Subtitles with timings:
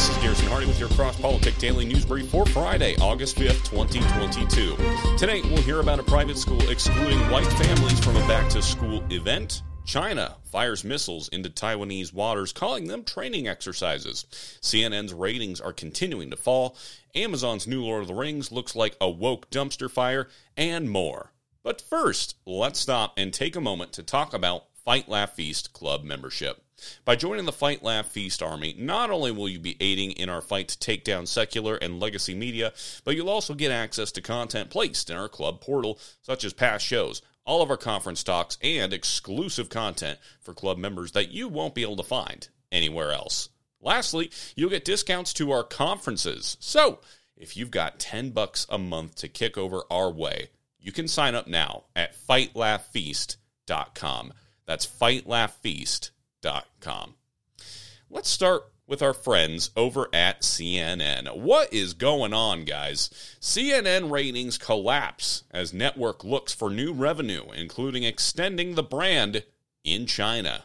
[0.00, 3.68] This is Garrison Hardy with your Cross Politic Daily News Brief for Friday, August 5th,
[3.68, 4.74] 2022.
[5.18, 9.04] Today, we'll hear about a private school excluding white families from a back to school
[9.10, 9.60] event.
[9.84, 14.24] China fires missiles into Taiwanese waters, calling them training exercises.
[14.62, 16.78] CNN's ratings are continuing to fall.
[17.14, 21.34] Amazon's new Lord of the Rings looks like a woke dumpster fire, and more.
[21.62, 26.04] But first, let's stop and take a moment to talk about Fight Laugh Feast Club
[26.04, 26.62] membership.
[27.04, 30.40] By joining the Fight Laugh Feast Army, not only will you be aiding in our
[30.40, 32.72] fight to take down secular and legacy media,
[33.04, 36.86] but you'll also get access to content placed in our club portal, such as past
[36.86, 41.74] shows, all of our conference talks, and exclusive content for club members that you won't
[41.74, 43.50] be able to find anywhere else.
[43.82, 46.56] Lastly, you'll get discounts to our conferences.
[46.60, 47.00] So,
[47.36, 51.34] if you've got 10 bucks a month to kick over our way, you can sign
[51.34, 54.32] up now at fightlaughfeast.com.
[54.70, 57.14] That's fightlaughfeast.com.
[58.08, 61.36] Let's start with our friends over at CNN.
[61.36, 63.10] What is going on, guys?
[63.40, 69.42] CNN ratings collapse as network looks for new revenue, including extending the brand
[69.82, 70.62] in China.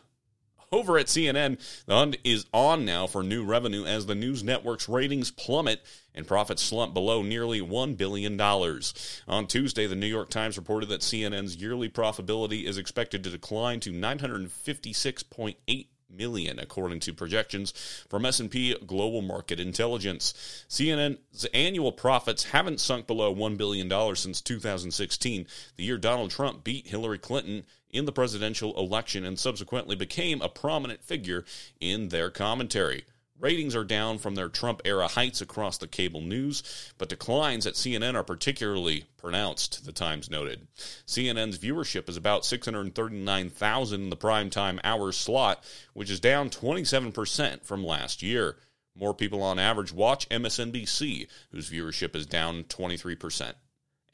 [0.76, 4.90] Over at CNN, the hunt is on now for new revenue as the news network's
[4.90, 5.82] ratings plummet
[6.14, 8.38] and profits slump below nearly $1 billion.
[8.42, 13.80] On Tuesday, the New York Times reported that CNN's yearly profitability is expected to decline
[13.80, 17.72] to 956.8 million according to projections
[18.10, 20.34] from S&P Global Market Intelligence.
[20.70, 26.66] CNN's annual profits haven't sunk below 1 billion dollars since 2016, the year Donald Trump
[26.66, 27.64] beat Hillary Clinton
[27.96, 31.46] in the presidential election and subsequently became a prominent figure
[31.80, 33.06] in their commentary.
[33.38, 36.64] Ratings are down from their Trump era heights across the cable news,
[36.98, 40.68] but declines at CNN are particularly pronounced, the Times noted.
[41.06, 47.86] CNN's viewership is about 639,000 in the primetime hour slot, which is down 27% from
[47.86, 48.56] last year.
[48.98, 53.54] More people on average watch MSNBC, whose viewership is down 23%.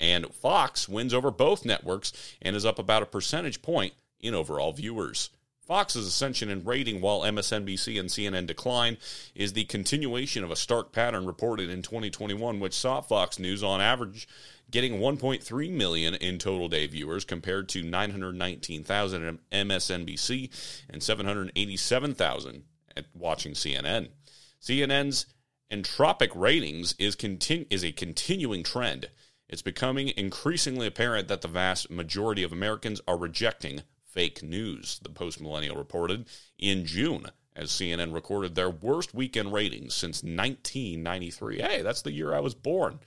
[0.01, 4.73] And Fox wins over both networks and is up about a percentage point in overall
[4.73, 5.29] viewers.
[5.61, 8.97] Fox's ascension in rating while MSNBC and CNN decline
[9.35, 13.79] is the continuation of a stark pattern reported in 2021, which saw Fox News on
[13.79, 14.27] average
[14.71, 20.49] getting 1.3 million in total day viewers compared to 919,000 at MSNBC
[20.89, 22.63] and 787,000
[22.97, 24.09] at watching CNN.
[24.61, 25.27] CNN's
[25.71, 29.09] entropic ratings is, continu- is a continuing trend.
[29.51, 35.09] It's becoming increasingly apparent that the vast majority of Americans are rejecting fake news, the
[35.09, 36.25] Post Millennial reported
[36.57, 41.59] in June as CNN recorded their worst weekend ratings since 1993.
[41.59, 42.99] Hey, that's the year I was born.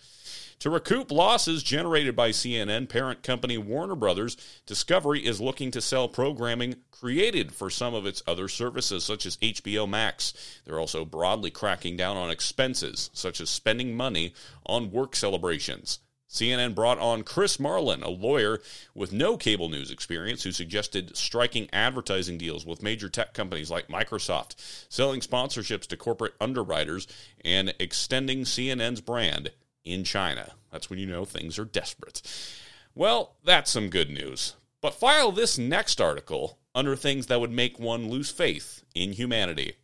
[0.61, 6.09] To recoup losses generated by CNN, parent company Warner Brothers Discovery is looking to sell
[6.09, 10.33] programming created for some of its other services, such as HBO Max.
[10.65, 14.35] They're also broadly cracking down on expenses, such as spending money
[14.67, 16.01] on work celebrations.
[16.35, 18.61] CNN brought on Chris Marlin, a lawyer
[18.93, 23.87] with no cable news experience, who suggested striking advertising deals with major tech companies like
[23.87, 24.57] Microsoft,
[24.89, 27.07] selling sponsorships to corporate underwriters,
[27.45, 29.53] and extending CNN's brand
[29.85, 30.55] in China.
[30.73, 32.21] That's when you know things are desperate.
[32.97, 34.55] Well, that's some good news.
[34.81, 39.75] But file this next article under things that would make one lose faith in humanity.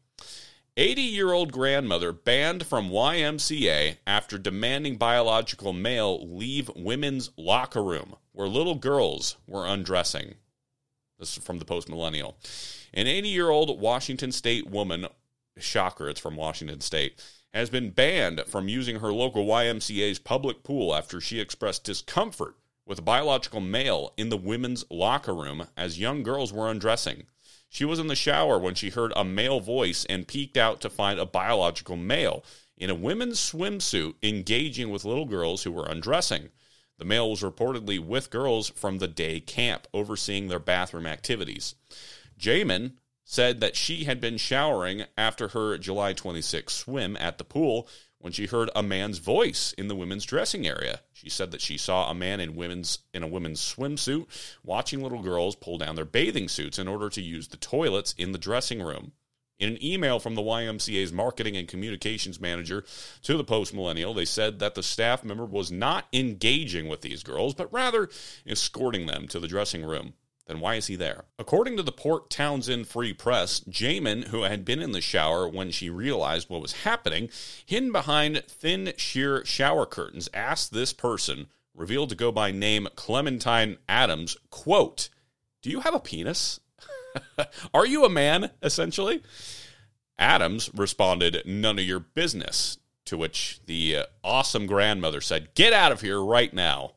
[0.77, 8.15] 80 year old grandmother banned from YMCA after demanding biological male leave women's locker room
[8.33, 10.35] where little girls were undressing.
[11.19, 12.39] This is from the post millennial.
[12.95, 15.07] An 80 year old Washington State woman,
[15.59, 17.21] shocker, it's from Washington State,
[17.53, 22.55] has been banned from using her local YMCA's public pool after she expressed discomfort
[22.87, 27.25] with a biological male in the women's locker room as young girls were undressing.
[27.73, 30.91] She was in the shower when she heard a male voice and peeked out to
[30.91, 32.45] find a biological male
[32.77, 36.51] in a women's swimsuit engaging with little girls who were undressing.
[36.99, 41.77] The male was reportedly with girls from the day camp, overseeing their bathroom activities.
[42.37, 47.89] Jaman said that she had been showering after her July 26 swim at the pool
[48.21, 51.01] when she heard a man's voice in the women's dressing area.
[51.13, 54.27] She said that she saw a man in women's in a women's swimsuit
[54.63, 58.33] watching little girls pull down their bathing suits in order to use the toilets in
[58.33, 59.13] the dressing room.
[59.59, 62.83] In an email from the YMCA's marketing and communications manager
[63.23, 67.23] to the Post Millennial, they said that the staff member was not engaging with these
[67.23, 68.09] girls, but rather
[68.47, 70.15] escorting them to the dressing room
[70.51, 71.27] then why is he there?
[71.39, 75.71] According to the Port Townsend Free Press, Jaman, who had been in the shower when
[75.71, 77.31] she realized what was happening,
[77.65, 83.79] hidden behind thin, sheer shower curtains, asked this person, revealed to go by name Clementine
[83.89, 85.09] Adams, quote,
[85.63, 86.59] Do you have a penis?
[87.73, 89.23] Are you a man, essentially?
[90.19, 92.77] Adams responded, None of your business.
[93.07, 96.95] To which the uh, awesome grandmother said, Get out of here right now.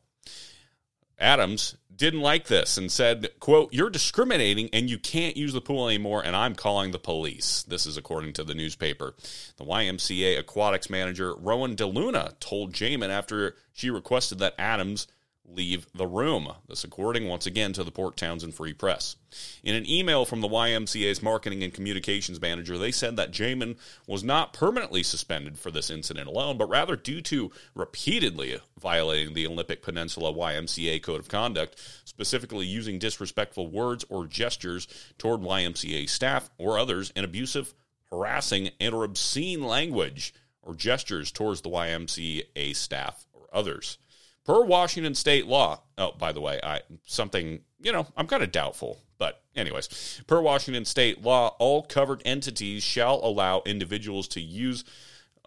[1.24, 5.88] Adams didn't like this and said, quote, You're discriminating and you can't use the pool
[5.88, 7.64] anymore, and I'm calling the police.
[7.64, 9.16] This is according to the newspaper.
[9.58, 15.08] The YMCA aquatics manager, Rowan DeLuna, told Jaman after she requested that Adams
[15.48, 16.52] leave the room.
[16.68, 19.16] This according once again to the Port Townsend Free Press.
[19.64, 23.76] In an email from the YMCA's marketing and communications manager, they said that Jaman
[24.08, 29.48] was not permanently suspended for this incident alone, but rather due to repeatedly violating the
[29.48, 34.88] Olympic Peninsula YMCA code of conduct, specifically using disrespectful words or gestures
[35.18, 37.74] toward YMCA staff or others in abusive,
[38.10, 43.98] harassing, and or obscene language or gestures towards the YMCA staff or others.
[44.46, 48.52] Per Washington state law, oh, by the way, I something, you know, I'm kind of
[48.52, 54.84] doubtful, but anyways, per Washington state law, all covered entities shall allow individuals to use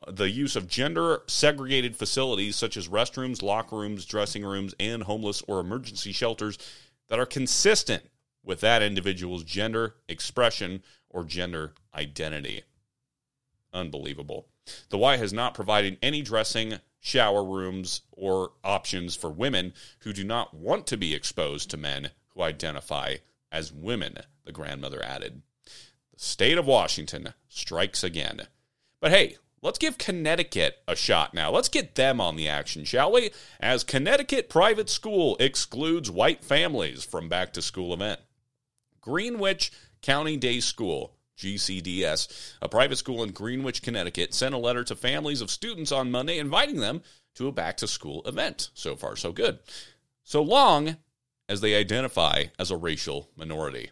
[0.06, 5.02] uh, the use of gender segregated facilities such as restrooms, locker rooms, dressing rooms, and
[5.02, 6.56] homeless or emergency shelters
[7.08, 8.02] that are consistent
[8.43, 12.62] with that individual's gender expression or gender identity.
[13.75, 14.46] Unbelievable.
[14.88, 20.25] The Y has not provided any dressing shower rooms or options for women who do
[20.25, 23.14] not want to be exposed to men who identify
[23.53, 25.41] as women, the grandmother added.
[25.64, 28.49] The state of Washington strikes again.
[29.00, 31.53] But hey, let's give Connecticut a shot now.
[31.53, 33.31] Let's get them on the action, shall we?
[33.61, 38.19] As Connecticut private school excludes white families from back to school event.
[39.00, 39.70] Greenwich
[40.03, 45.41] Country Day School GCDS, a private school in Greenwich, Connecticut, sent a letter to families
[45.41, 47.03] of students on Monday inviting them
[47.35, 48.71] to a back to school event.
[48.75, 49.59] So far, so good.
[50.23, 50.97] So long
[51.49, 53.91] as they identify as a racial minority.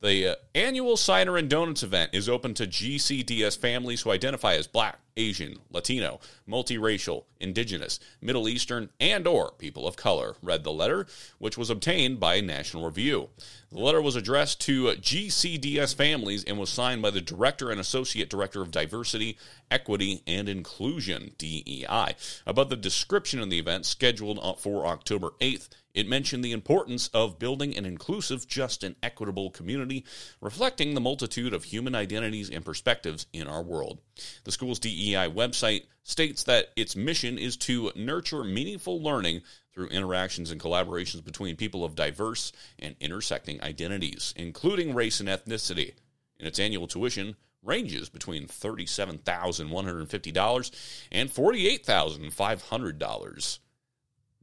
[0.00, 4.66] The uh, annual Cider and Donuts event is open to GCDS families who identify as
[4.66, 11.06] Black, Asian, Latino, multiracial, Indigenous, Middle Eastern, and or people of color, read the letter,
[11.38, 13.30] which was obtained by National Review.
[13.70, 18.28] The letter was addressed to GCDS families and was signed by the Director and Associate
[18.28, 19.38] Director of Diversity,
[19.70, 22.14] Equity, and Inclusion, DEI.
[22.46, 27.38] About the description of the event scheduled for October 8th, it mentioned the importance of
[27.38, 30.04] building an inclusive, just, and equitable community,
[30.40, 34.00] reflecting the multitude of human identities and perspectives in our world.
[34.42, 39.42] The school's DEI website states that its mission is to nurture meaningful learning
[39.72, 45.94] through interactions and collaborations between people of diverse and intersecting identities, including race and ethnicity.
[46.38, 50.70] In its annual tuition, ranges between $37,150
[51.10, 53.58] and $48,500.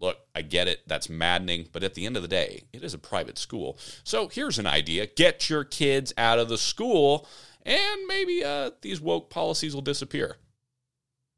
[0.01, 0.81] Look, I get it.
[0.87, 1.69] That's maddening.
[1.71, 3.77] But at the end of the day, it is a private school.
[4.03, 7.27] So here's an idea get your kids out of the school,
[7.63, 10.37] and maybe uh, these woke policies will disappear.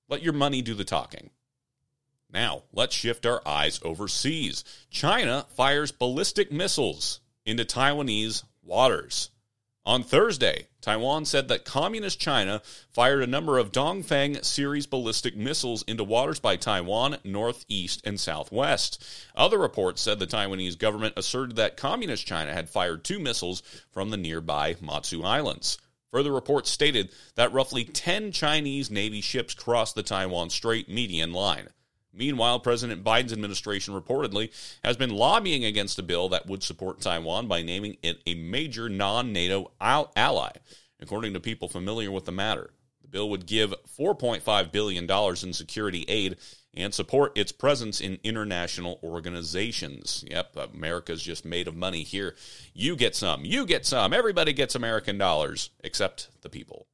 [0.10, 1.30] Let your money do the talking.
[2.32, 4.64] Now, let's shift our eyes overseas.
[4.90, 9.30] China fires ballistic missiles into Taiwanese waters.
[9.86, 12.62] On Thursday, Taiwan said that Communist China
[12.94, 19.04] fired a number of Dongfeng series ballistic missiles into waters by Taiwan, northeast, and southwest.
[19.36, 24.10] Other reports said the Taiwanese government asserted that Communist China had fired two missiles from
[24.10, 25.78] the nearby Matsu Islands.
[26.12, 31.68] Further reports stated that roughly 10 Chinese Navy ships crossed the Taiwan Strait median line.
[32.14, 34.52] Meanwhile, President Biden's administration reportedly
[34.84, 38.88] has been lobbying against a bill that would support Taiwan by naming it a major
[38.88, 40.52] non NATO ally.
[41.00, 42.70] According to people familiar with the matter,
[43.02, 46.38] the bill would give $4.5 billion in security aid
[46.76, 50.24] and support its presence in international organizations.
[50.30, 52.36] Yep, America's just made of money here.
[52.74, 56.88] You get some, you get some, everybody gets American dollars, except the people.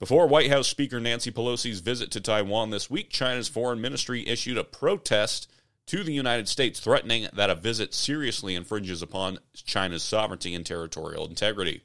[0.00, 4.58] Before White House Speaker Nancy Pelosi's visit to Taiwan this week, China's foreign ministry issued
[4.58, 5.48] a protest
[5.86, 11.26] to the United States, threatening that a visit seriously infringes upon China's sovereignty and territorial
[11.26, 11.82] integrity.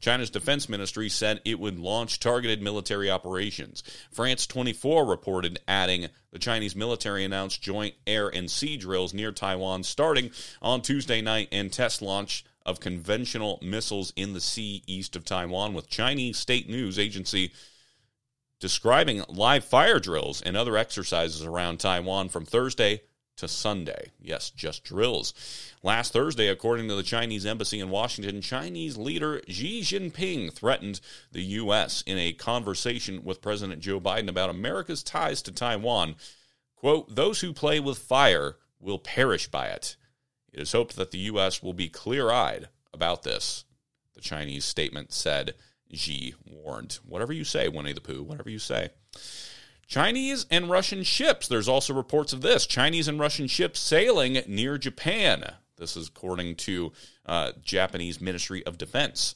[0.00, 3.82] China's defense ministry said it would launch targeted military operations.
[4.10, 9.82] France 24 reported, adding, the Chinese military announced joint air and sea drills near Taiwan
[9.82, 10.30] starting
[10.62, 15.74] on Tuesday night and test launch of conventional missiles in the sea east of Taiwan,
[15.74, 17.52] with Chinese state news agency
[18.60, 23.02] describing live fire drills and other exercises around Taiwan from Thursday
[23.36, 24.12] to Sunday.
[24.20, 25.34] Yes, just drills.
[25.82, 31.00] Last Thursday, according to the Chinese embassy in Washington, Chinese leader Xi Jinping threatened
[31.32, 32.04] the U.S.
[32.06, 36.14] in a conversation with President Joe Biden about America's ties to Taiwan.
[36.76, 39.96] Quote, those who play with fire will perish by it.
[40.52, 41.62] It is hoped that the U.S.
[41.62, 43.64] will be clear eyed about this,
[44.14, 45.54] the Chinese statement said.
[45.94, 46.98] Xi warned.
[47.04, 48.90] Whatever you say, Winnie the Pooh, whatever you say.
[49.86, 51.48] Chinese and Russian ships.
[51.48, 52.66] There's also reports of this.
[52.66, 55.44] Chinese and Russian ships sailing near Japan.
[55.76, 56.92] This is according to
[57.26, 59.34] uh, Japanese Ministry of Defense.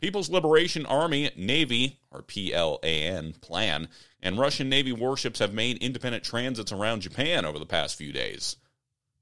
[0.00, 3.88] People's Liberation Army, Navy, or PLAN, plan,
[4.22, 8.56] and Russian Navy warships have made independent transits around Japan over the past few days.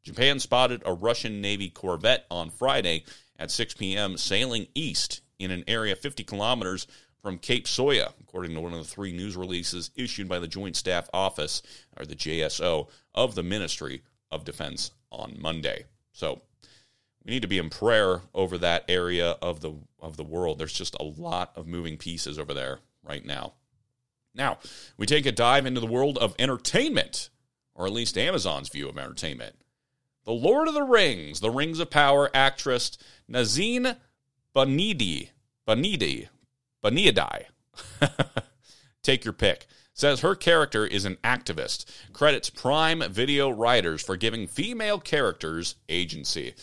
[0.06, 3.02] Japan spotted a Russian Navy corvette on Friday
[3.40, 4.16] at 6 p.m.
[4.16, 6.86] sailing east in an area 50 kilometers
[7.20, 10.76] from Cape Soya, according to one of the three news releases issued by the Joint
[10.76, 11.60] Staff Office,
[11.96, 15.86] or the JSO, of the Ministry of Defense on Monday.
[16.12, 16.40] So
[17.25, 20.60] we need to be in prayer over that area of the of the world.
[20.60, 23.54] There's just a lot of moving pieces over there right now.
[24.36, 24.58] Now,
[24.96, 27.28] we take a dive into the world of entertainment,
[27.75, 29.56] or at least Amazon's view of entertainment.
[30.26, 32.99] The Lord of the Rings, the Rings of Power actress
[33.30, 33.97] Nazine
[34.52, 35.30] Banidi,
[35.68, 36.28] Banidi,
[36.83, 37.45] Banidi,
[39.04, 44.49] take your pick, says her character is an activist, credits Prime Video writers for giving
[44.49, 46.54] female characters agency.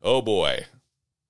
[0.00, 0.64] Oh boy.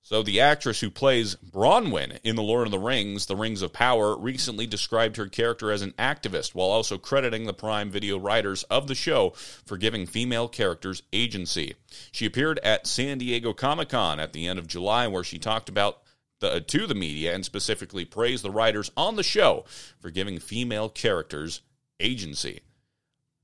[0.08, 3.72] So, the actress who plays Bronwyn in The Lord of the Rings, The Rings of
[3.72, 8.62] Power, recently described her character as an activist while also crediting the Prime Video writers
[8.70, 11.74] of the show for giving female characters agency.
[12.12, 15.68] She appeared at San Diego Comic Con at the end of July, where she talked
[15.68, 16.02] about
[16.38, 19.64] the, uh, to the media and specifically praised the writers on the show
[19.98, 21.62] for giving female characters
[21.98, 22.60] agency.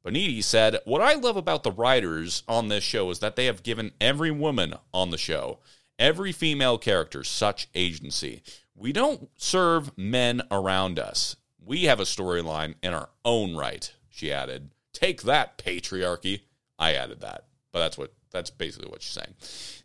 [0.05, 3.65] Boniti said, What I love about the writers on this show is that they have
[3.65, 5.59] given every woman on the show,
[6.03, 8.43] every female character, such agency.
[8.75, 11.37] We don't serve men around us.
[11.65, 14.73] We have a storyline in our own right, she added.
[14.93, 16.41] Take that, patriarchy.
[16.77, 19.35] I added that, but that's what that's basically what she's saying.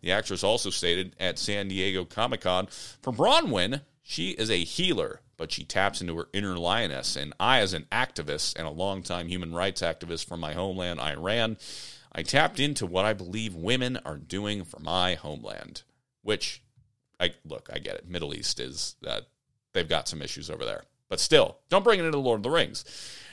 [0.01, 5.21] The actress also stated at San Diego Comic Con for Bronwyn, she is a healer
[5.37, 7.15] but she taps into her inner lioness.
[7.15, 11.57] And I, as an activist and a longtime human rights activist from my homeland, Iran,
[12.11, 15.83] I tapped into what I believe women are doing for my homeland.
[16.27, 16.61] Which,
[17.19, 18.09] I look, I get it.
[18.09, 19.21] Middle East is uh,
[19.73, 22.49] they've got some issues over there, but still, don't bring it into Lord of the
[22.49, 22.83] Rings.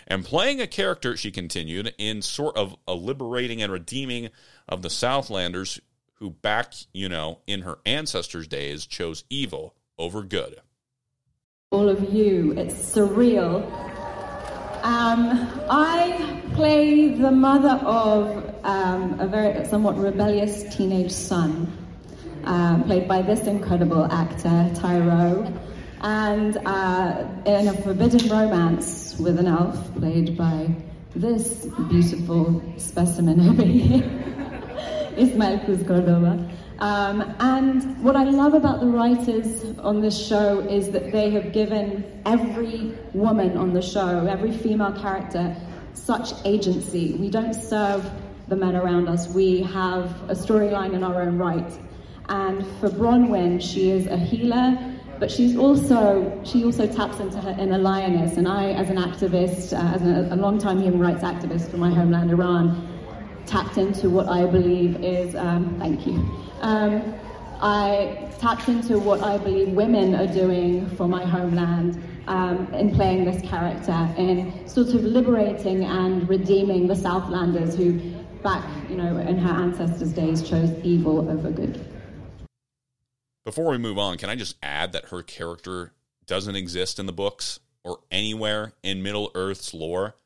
[0.06, 4.28] And playing a character, she continued, in sort of a liberating and redeeming
[4.68, 5.80] of the Southlanders
[6.14, 10.60] who back, you know, in her ancestors' days chose evil over good
[11.74, 12.52] all of you.
[12.56, 13.64] It's surreal.
[14.84, 21.66] Um, I play the mother of um, a very somewhat rebellious teenage son,
[22.46, 25.52] um, played by this incredible actor, Tyroe,
[26.00, 30.74] and uh, in a forbidden romance with an elf, played by
[31.14, 34.02] this beautiful specimen over here,
[35.16, 36.50] Ismael Cruz Cordova.
[36.80, 41.52] Um, and what I love about the writers on this show is that they have
[41.52, 45.56] given every woman on the show, every female character,
[45.92, 47.14] such agency.
[47.14, 48.10] We don't serve
[48.48, 51.78] the men around us, we have a storyline in our own right.
[52.28, 54.78] And for Bronwyn, she is a healer,
[55.18, 58.36] but she's also she also taps into her inner lioness.
[58.36, 61.90] And I, as an activist, uh, as a, a long-time human rights activist for my
[61.92, 62.88] homeland, Iran,
[63.46, 67.14] tapped into what I believe is um, thank you um,
[67.60, 73.24] I tapped into what I believe women are doing for my homeland um, in playing
[73.26, 78.00] this character, in sort of liberating and redeeming the Southlanders who,
[78.42, 81.84] back you know, in her ancestors' days, chose evil over good.
[83.44, 85.92] Before we move on, can I just add that her character
[86.26, 90.16] doesn't exist in the books or anywhere in Middle Earth's lore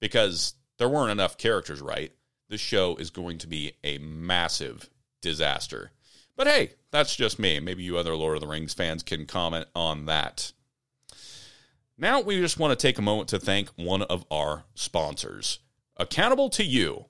[0.00, 2.12] because there weren't enough characters, right?
[2.48, 4.90] This show is going to be a massive
[5.22, 5.90] disaster.
[6.36, 7.60] But hey, that's just me.
[7.60, 10.52] Maybe you other Lord of the Rings fans can comment on that.
[11.96, 15.60] Now we just want to take a moment to thank one of our sponsors.
[15.96, 17.06] Accountable to you.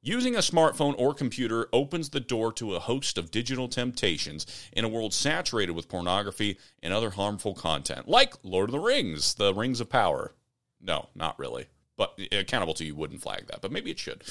[0.00, 4.84] Using a smartphone or computer opens the door to a host of digital temptations in
[4.84, 9.52] a world saturated with pornography and other harmful content, like Lord of the Rings, The
[9.52, 10.34] Rings of Power.
[10.80, 11.66] No, not really.
[11.96, 14.22] But eh, accountable to you wouldn't flag that, but maybe it should.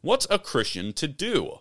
[0.00, 1.58] What's a Christian to do?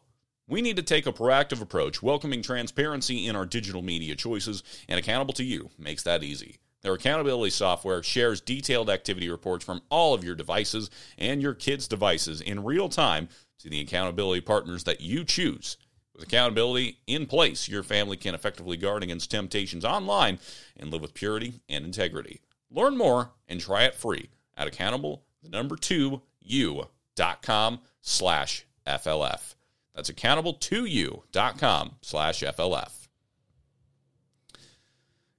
[0.47, 4.97] We need to take a proactive approach, welcoming transparency in our digital media choices, and
[4.97, 6.59] accountable to you makes that easy.
[6.81, 11.89] Their accountability software shares detailed activity reports from all of your devices and your kids'
[11.89, 13.27] devices in real time
[13.59, 15.77] to the accountability partners that you choose.
[16.13, 20.39] With accountability in place, your family can effectively guard against temptations online
[20.75, 22.41] and live with purity and integrity.
[22.71, 29.55] Learn more and try it free at accountable the number two you.com slash FLF.
[29.95, 33.07] That's accountable to you.com slash FLF.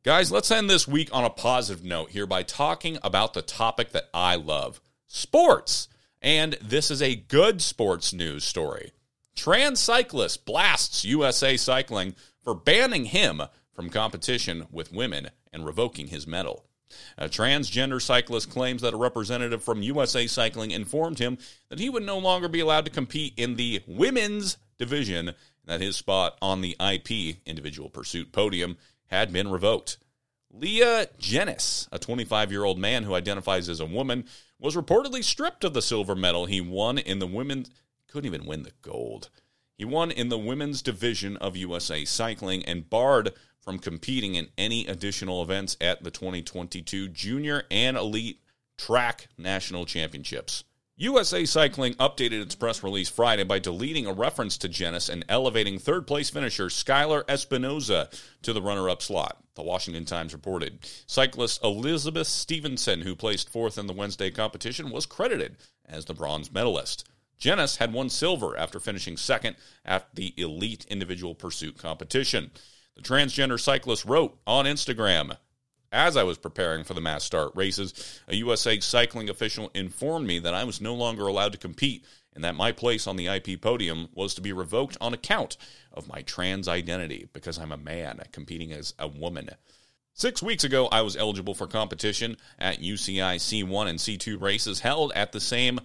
[0.02, 3.92] Guys, let's end this week on a positive note here by talking about the topic
[3.92, 5.88] that I love sports.
[6.22, 8.92] And this is a good sports news story.
[9.34, 16.26] Trans cyclist blasts USA Cycling for banning him from competition with women and revoking his
[16.26, 16.64] medal.
[17.16, 22.02] A transgender cyclist claims that a representative from USA Cycling informed him that he would
[22.02, 25.36] no longer be allowed to compete in the women's division, and
[25.66, 29.98] that his spot on the IP individual pursuit podium had been revoked.
[30.52, 34.24] Leah Jenis, a 25 year old man who identifies as a woman,
[34.60, 37.70] was reportedly stripped of the silver medal he won in the women's.
[38.06, 39.30] Couldn't even win the gold.
[39.76, 44.86] He won in the women's division of USA Cycling and barred from competing in any
[44.86, 48.40] additional events at the 2022 Junior and Elite
[48.76, 50.64] Track National Championships.
[51.00, 55.78] USA Cycling updated its press release Friday by deleting a reference to Jenis and elevating
[55.78, 60.86] third place finisher Skylar Espinoza to the runner up slot, the Washington Times reported.
[61.06, 66.52] Cyclist Elizabeth Stevenson, who placed fourth in the Wednesday competition, was credited as the bronze
[66.52, 67.08] medalist.
[67.40, 72.50] Jenis had won silver after finishing second at the elite individual pursuit competition.
[72.94, 75.34] The transgender cyclist wrote on Instagram,
[75.92, 80.38] as I was preparing for the mass start races, a USA cycling official informed me
[80.38, 82.04] that I was no longer allowed to compete
[82.34, 85.56] and that my place on the IP podium was to be revoked on account
[85.92, 89.50] of my trans identity because I'm a man competing as a woman.
[90.14, 95.12] Six weeks ago, I was eligible for competition at UCI C1 and C2 races held
[95.14, 95.80] at the same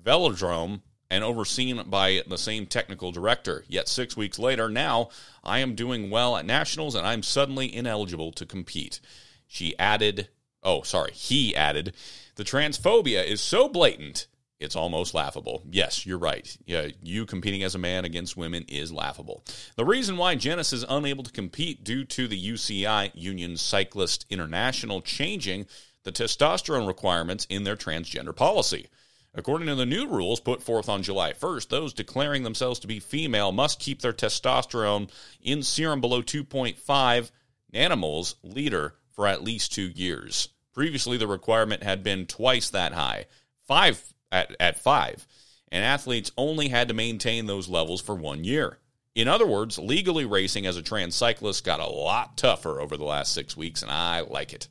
[0.00, 3.64] velodrome and overseen by the same technical director.
[3.66, 5.08] Yet six weeks later, now
[5.42, 9.00] I am doing well at nationals and I'm suddenly ineligible to compete.
[9.48, 10.28] She added,
[10.62, 11.94] oh, sorry, he added,
[12.36, 14.28] the transphobia is so blatant,
[14.60, 15.62] it's almost laughable.
[15.70, 16.56] Yes, you're right.
[16.66, 19.44] Yeah, you competing as a man against women is laughable.
[19.76, 25.00] The reason why Jenis is unable to compete due to the UCI Union Cyclist International
[25.00, 25.66] changing
[26.02, 28.88] the testosterone requirements in their transgender policy.
[29.34, 32.98] According to the new rules put forth on July 1st, those declaring themselves to be
[32.98, 35.08] female must keep their testosterone
[35.40, 37.30] in serum below 2.5
[37.72, 40.48] nanomoles liter for at least two years.
[40.72, 43.26] Previously, the requirement had been twice that high,
[43.66, 44.00] five
[44.30, 45.26] at, at five,
[45.72, 48.78] and athletes only had to maintain those levels for one year.
[49.16, 53.02] In other words, legally racing as a trans cyclist got a lot tougher over the
[53.02, 54.68] last six weeks, and I like it.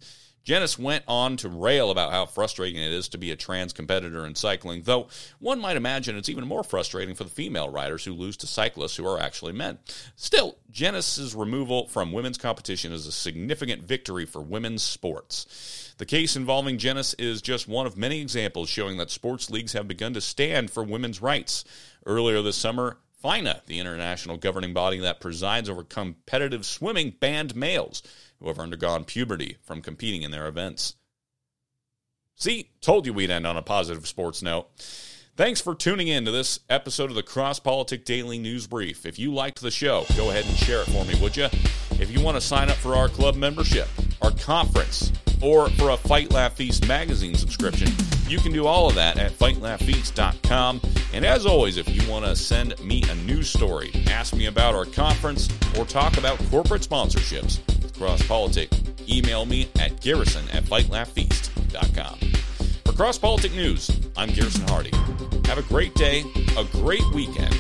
[0.48, 4.26] Jenis went on to rail about how frustrating it is to be a trans competitor
[4.26, 8.14] in cycling, though one might imagine it's even more frustrating for the female riders who
[8.14, 9.78] lose to cyclists who are actually men.
[10.16, 15.94] Still, Jenis's removal from women's competition is a significant victory for women's sports.
[15.98, 19.90] The case involving Jenis is just one of many examples showing that sports leagues have
[19.90, 21.66] begun to stand for women's rights.
[22.06, 28.02] Earlier this summer, FINA, the international governing body that presides over competitive swimming, banned males
[28.40, 30.96] who have undergone puberty from competing in their events.
[32.36, 34.70] See, told you we'd end on a positive sports note.
[35.36, 39.06] Thanks for tuning in to this episode of the Cross Politic Daily News Brief.
[39.06, 41.46] If you liked the show, go ahead and share it for me, would you?
[42.00, 43.88] If you want to sign up for our club membership,
[44.22, 47.90] our conference, or for a Fight Laugh Feast magazine subscription,
[48.28, 50.82] you can do all of that at fightlaughfeast.com.
[51.14, 54.76] And as always, if you want to send me a news story, ask me about
[54.76, 57.60] our conference, or talk about corporate sponsorships
[57.98, 58.70] with Cross Politic,
[59.10, 62.20] email me at garrison at fightlaughfeast.com.
[62.86, 64.92] For Cross Politic News, I'm Garrison Hardy.
[65.46, 66.24] Have a great day,
[66.58, 67.56] a great weekend,